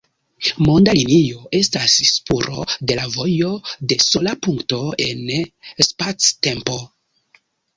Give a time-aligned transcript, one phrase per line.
[0.67, 3.51] Monda linio estas spuro de la vojo
[3.93, 5.31] de sola punkto en
[5.91, 6.83] spactempo.